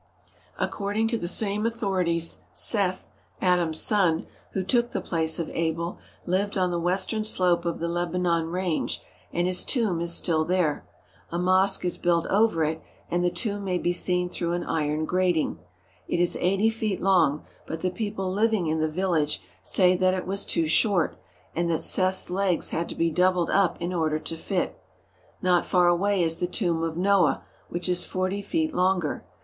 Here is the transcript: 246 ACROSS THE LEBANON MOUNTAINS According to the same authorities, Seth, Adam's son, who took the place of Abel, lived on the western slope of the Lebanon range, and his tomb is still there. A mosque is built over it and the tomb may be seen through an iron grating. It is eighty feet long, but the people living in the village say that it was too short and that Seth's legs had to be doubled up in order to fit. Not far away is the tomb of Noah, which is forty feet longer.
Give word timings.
246 0.57 0.59
ACROSS 1.21 1.39
THE 1.39 1.45
LEBANON 1.47 1.61
MOUNTAINS 1.61 1.77
According 1.77 1.77
to 1.77 1.77
the 1.77 1.77
same 1.77 1.89
authorities, 1.93 2.41
Seth, 2.53 3.07
Adam's 3.39 3.79
son, 3.79 4.25
who 4.53 4.63
took 4.63 4.89
the 4.91 4.99
place 4.99 5.37
of 5.37 5.51
Abel, 5.51 5.99
lived 6.25 6.57
on 6.57 6.71
the 6.71 6.79
western 6.79 7.23
slope 7.23 7.65
of 7.65 7.77
the 7.77 7.87
Lebanon 7.87 8.47
range, 8.47 9.03
and 9.31 9.45
his 9.45 9.63
tomb 9.63 10.01
is 10.01 10.11
still 10.11 10.43
there. 10.43 10.83
A 11.31 11.37
mosque 11.37 11.85
is 11.85 11.99
built 11.99 12.25
over 12.31 12.63
it 12.63 12.81
and 13.11 13.23
the 13.23 13.29
tomb 13.29 13.63
may 13.63 13.77
be 13.77 13.93
seen 13.93 14.27
through 14.27 14.53
an 14.53 14.63
iron 14.63 15.05
grating. 15.05 15.59
It 16.07 16.19
is 16.19 16.35
eighty 16.39 16.71
feet 16.71 16.99
long, 16.99 17.45
but 17.67 17.81
the 17.81 17.91
people 17.91 18.31
living 18.33 18.65
in 18.65 18.79
the 18.79 18.89
village 18.89 19.43
say 19.61 19.95
that 19.95 20.15
it 20.15 20.25
was 20.25 20.45
too 20.47 20.65
short 20.65 21.15
and 21.55 21.69
that 21.69 21.83
Seth's 21.83 22.31
legs 22.31 22.71
had 22.71 22.89
to 22.89 22.95
be 22.95 23.11
doubled 23.11 23.51
up 23.51 23.79
in 23.79 23.93
order 23.93 24.17
to 24.17 24.35
fit. 24.35 24.81
Not 25.43 25.63
far 25.63 25.87
away 25.87 26.23
is 26.23 26.39
the 26.39 26.47
tomb 26.47 26.81
of 26.81 26.97
Noah, 26.97 27.43
which 27.69 27.87
is 27.87 28.03
forty 28.03 28.41
feet 28.41 28.73
longer. 28.73 29.23